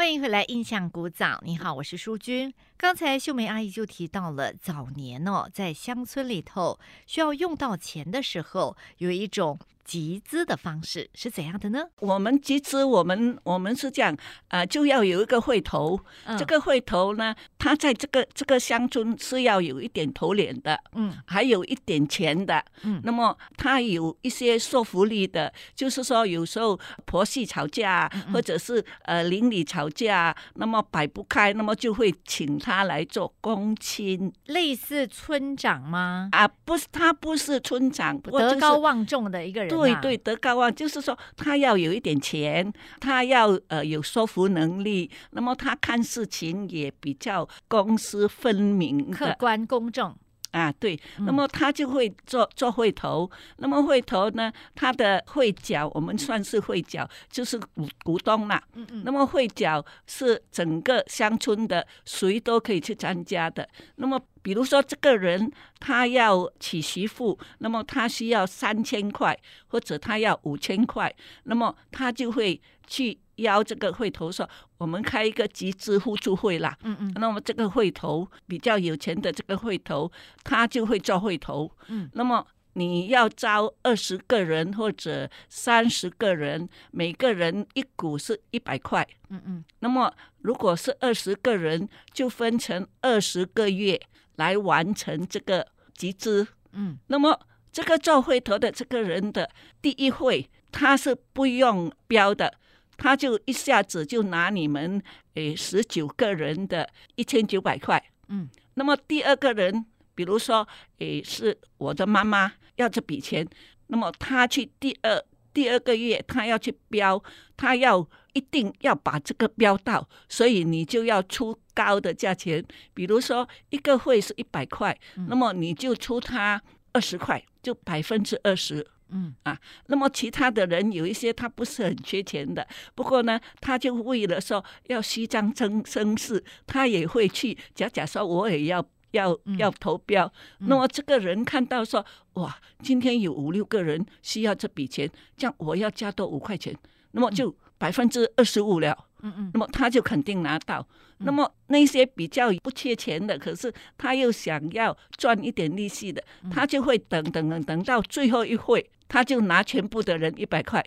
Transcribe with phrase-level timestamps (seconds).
[0.00, 1.38] 欢迎回来，印象古早。
[1.44, 2.54] 你好，我是淑君。
[2.78, 11.84] 刚才秀梅阿姨就提到了早年哦，在乡村里头需要用到钱的时候，有一种集资的方式是怎样的呢？
[12.00, 14.16] 我们集资，我们我们是这样，
[14.48, 15.98] 呃，就要有一个会头。
[16.24, 22.64] 嗯这个会头呢，他在这个这个乡村是要有一点头脸的，嗯还有一点钱的。
[22.82, 36.28] 嗯那么他有一些说服力的，就是说有时候婆媳吵架，嗯或者是呃邻里吵架，那么摆不开，那么就会请他来做公亲类似村长吗？
[36.32, 50.14] 啊，不是他不是村长，德高望重的一个人、啊，对对，德高望，就是说他要有一点钱，他要呃有说服能力，那么他看事情也比较公私分明客观公正。
[50.50, 58.62] 啊，对，嗯那么他就会做做会头，那么会头呢，他的会角我们算是会角，就是股股东啦。
[58.74, 63.68] 嗯嗯那么会角是整个乡村的谁都可以去参加的。
[63.96, 69.38] 那么比如说这个人他要娶媳妇，那么他需要三千块，
[69.68, 76.76] 或者他要五千块，那么他就会去邀这个会头说，我们开一个集资互助会啦。
[76.82, 80.10] 嗯嗯那么这个会头比较有钱的这个会头，
[80.42, 81.70] 他就会做会头。
[81.88, 89.06] 嗯，那么你要招二十个人或者三十个人，每个人一股是一百块。
[89.28, 94.00] 嗯嗯那么如果是二十个人，就分成二十个月
[94.36, 96.46] 来完成这个集资。
[96.72, 97.38] 嗯那么
[97.72, 99.50] 这个做会头的这个人的
[99.82, 102.54] 第一会，他是不用标的，
[103.00, 108.02] 他就一下子就拿你们诶十九个人的一千九百块。
[108.28, 113.48] 嗯那么第二个人，比如说诶是我的妈妈要这笔钱，
[113.86, 117.22] 那么他去第二第二个月他要去标，
[117.56, 122.62] 他要一定要把这个标到，所以你就要出高的价钱，
[122.92, 126.62] 比如说一个会是一百块，嗯那么你就出他
[126.92, 128.86] 二十块，就百分之二十。
[129.12, 140.26] 嗯啊那么其他的人有一些他不是很缺钱的，不过呢，他就为了说要虚张声声势，他也会去假假说我也要要嗯要投标。
[140.60, 142.04] 嗯那么这个人看到说，
[142.34, 146.76] 哇，今天有五六个人需要这笔钱，这样我要加多五块钱，
[147.12, 149.06] 那么就百分之二十五了。
[149.22, 150.86] 嗯嗯那么他就肯定拿到。
[151.22, 160.82] 那么那些比较不缺钱的，可是他又想要赚一点利息的，他就会等等等等到最后一会，他就拿全部的人一百块。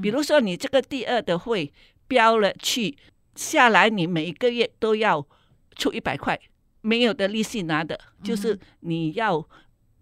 [0.00, 1.70] 比如说你这个第二的会
[2.08, 2.96] 标了去
[3.34, 5.26] 下来，你每一个月都要
[5.76, 6.40] 出一百块，
[6.80, 9.46] 没有的利息拿的，就是你要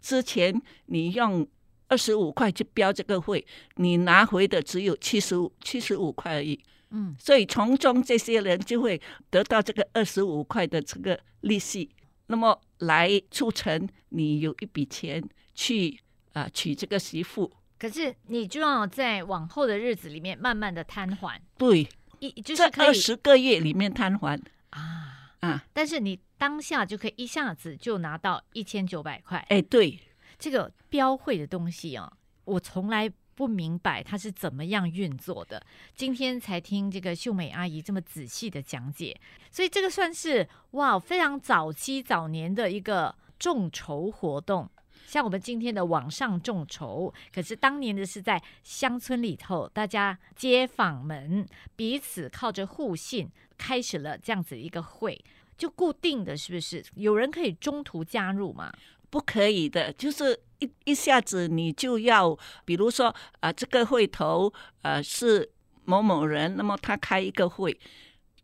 [0.00, 1.46] 之前你用。
[1.90, 3.42] 二十五块去标这个会，
[3.76, 6.60] 你拿回的只有七十五七十五块而已。
[6.90, 9.00] 嗯所以从中这些人就会
[9.30, 11.88] 得到这个二十五块的这个利息，
[12.26, 15.98] 那么来促成你有一笔钱去
[16.34, 17.50] 啊、娶这个媳妇。
[17.78, 24.40] 可是你就要在往后的日子里面慢慢的瘫痪，对，一就是可以二十个月里面瘫痪
[24.70, 29.38] 啊，啊，但是你当下就可以一下子就拿到一千九百块。
[29.48, 29.98] 哎，对，
[30.38, 32.12] 这个标会的东西啊，
[32.44, 35.64] 我从来不明白它是怎么样运作的。
[35.94, 39.20] 今天才听这个秀美阿姨这么仔细的讲解，
[39.52, 44.68] 所以这个算是哇非常早期早年的一个众筹活动。
[45.08, 53.26] 像我们今天的网上众筹，可是当年的是在乡村里头，大家街坊们彼此靠着互信，
[53.56, 55.18] 开始了这样子一个会，
[55.56, 56.84] 就固定的是不是？
[56.94, 58.70] 有人可以中途加入吗？
[59.08, 64.52] 不可以的，就是一一下子你就要，比如说啊、这个会头
[64.82, 65.50] 呃是
[65.86, 67.74] 某某人，那么他开一个会，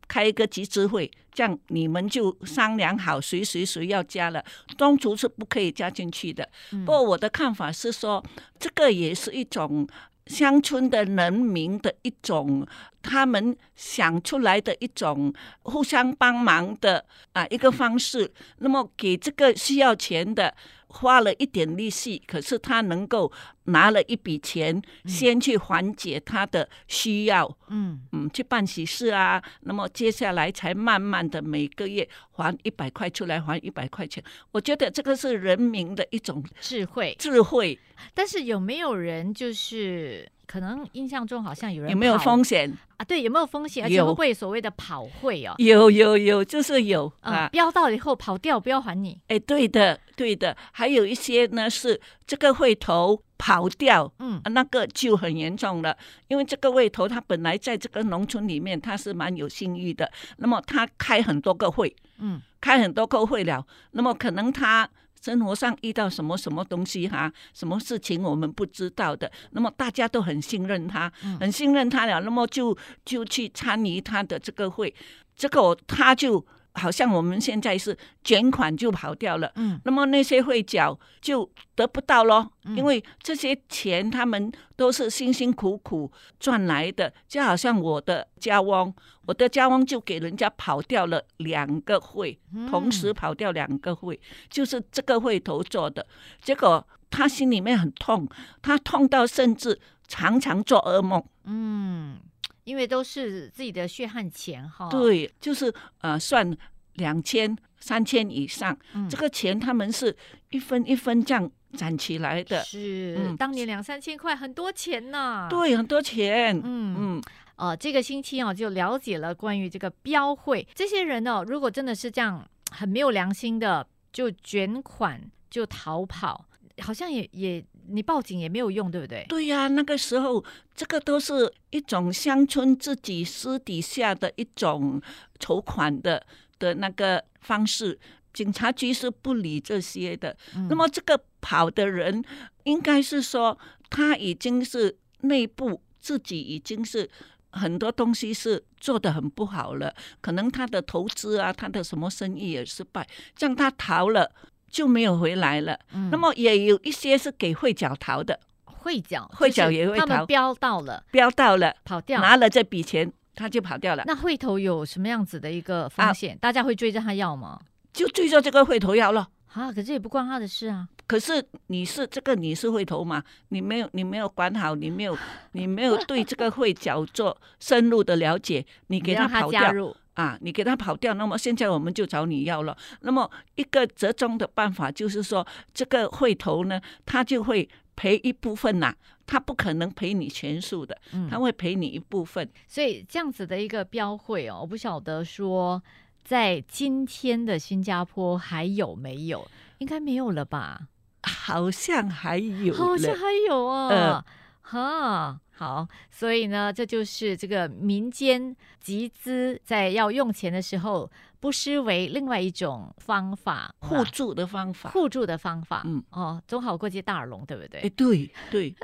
[0.08, 4.44] 开一个集资会，这样你们就商量好谁谁谁要加了，
[4.78, 6.48] 宗族是不可以加进去的。
[6.72, 8.22] 嗯不过我的看法是说，
[8.58, 9.86] 这个也是一种
[10.26, 12.66] 乡村的人民的一种，
[13.02, 15.32] 他们想出来的一种
[15.62, 18.32] 互相帮忙的啊一个方式。
[18.58, 20.54] 那么给这个需要钱的
[20.94, 23.30] 花了一点利息，可是他能够
[23.64, 27.56] 拿了一笔钱，先去缓解他的需要。
[27.68, 34.22] 嗯嗯，去办喜事啊，那么接下来才慢慢的每个月还一百块出来，还一百块钱。
[34.52, 37.78] 我觉得这个是人民的一种智慧，智慧。
[38.12, 42.70] 但是有没有人就是可能印象中好像有人有没有风险？
[42.96, 43.04] 啊？
[43.04, 43.84] 对，有没有风险？
[43.84, 45.54] 而且有会不会所谓的跑会哦？
[45.58, 47.48] 有有有，就是有啊，啊。
[47.48, 49.20] 标到了以后跑掉，不要还你。
[49.28, 54.12] 哎，对的对的，还有一些呢是这个会头跑掉。
[54.18, 55.96] 嗯啊，那个就很严重了，
[56.28, 64.88] 因为这个会头他本来在这个农村里面他是蛮有信誉的，那么他开很多个会，嗯开很多个会了，那么可能他
[65.24, 71.38] 生活上遇到什么什么东西哈，什么事情我们不知道的，那么大家都很信任他，嗯。
[71.38, 72.76] 很信任他了，那么就
[73.06, 74.94] 就去参与他的这个会，
[75.34, 76.44] 这个他就
[76.74, 79.50] 好像我们现在是卷款就跑掉了。
[79.56, 79.80] 嗯。
[79.84, 82.76] 那么那些会缴就得不到咯，嗯。
[82.76, 88.92] 因为这些钱他们都是辛辛苦苦赚来的，就好像我的家翁，
[89.26, 92.38] 我的家翁就给人家跑掉了两个会，
[92.68, 96.06] 同时嗯跑掉两个会，就是这个会头做的，
[96.42, 98.28] 结果他心里面很痛，
[98.60, 101.22] 他痛到甚至常常做噩梦。
[101.44, 102.18] 嗯，
[102.64, 106.56] 因为都是自己的血汗钱哈。，对，就是呃算
[106.94, 110.14] 两千、三千以上，嗯这个钱他们是
[110.50, 116.60] 一分一分这样攒起来的，是、嗯当年两三千块，很多钱呐。，对，很多钱。
[116.62, 117.22] 嗯嗯，
[117.56, 125.20] 呃，这个星期哦，就了解了关于这个标会，这些人哦，如果真的是这样很没有良心的，就卷款
[125.50, 126.46] 就逃跑，
[126.80, 129.24] 好像也也你报警也没有用，对不对？
[129.28, 130.44] 对呀、那个时候
[130.74, 135.00] 这个都是一种乡村自己私底下的一种
[135.38, 136.24] 筹款的
[136.58, 137.98] 的那个方式。
[138.32, 140.36] 警察局是不理这些的。
[140.56, 142.24] 嗯那么这个跑的人，
[142.64, 143.56] 应该是说
[143.88, 147.08] 他已经是内部自己已经是
[147.50, 154.28] 很多东西是做的很不好了，可能他的投资啊，他的什么生意也失败，这样他逃了
[154.74, 155.78] 就没有回来了。
[155.92, 162.20] 嗯那么也有一些是给会缴逃的，会缴，会脚也会逃他们标到了，标到了，跑掉。
[162.20, 166.36] 拿了这笔钱他就跑掉了，那会头有什么样子的一个风啊险？
[166.40, 167.60] 大家会追着他要吗？
[167.92, 169.28] 就追着这个会头要了。
[169.52, 170.88] 啊，可是也不关他的事啊。
[171.06, 173.22] 可是你是这个你是会头嘛？
[173.50, 175.16] 你没有你没有管好，你没有
[175.52, 179.70] 你没有对这个会角做深入的了解，你给他跑掉
[180.14, 182.76] 啊，你给他跑掉，那么现在我们就找你要了。
[183.00, 188.94] 那么一个折中的办法就是说，这个会头呢，他就会赔一部分呐、
[189.26, 192.48] 他不可能赔你全数的，嗯他会赔你一部分。
[192.66, 195.82] 所以这样子的一个标会哦，我不晓得说
[196.24, 199.46] 在今天的新加坡还有没有？
[199.78, 200.88] 应该没有了吧？
[201.22, 204.24] 好像还有好像还有啊，呃
[204.62, 205.40] 哈。
[205.56, 211.08] 好，所以呢，这就是这个民间集资在要用钱的时候，
[211.38, 214.90] 不失为另外一种方法，啊互助的方法。
[214.90, 215.82] 互助的方法。
[215.84, 217.80] 嗯哦，总好过接大耳聋，对不对？
[217.82, 218.74] 哎，对对，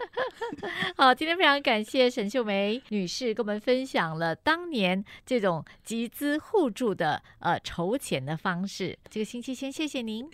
[0.97, 8.99] 好，今天非常感谢沈秀梅女士跟我们分享了当年这种集资互助的呃筹钱的方式。
[9.09, 10.29] 这个星期先谢谢您。